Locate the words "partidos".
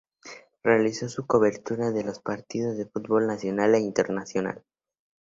2.23-2.75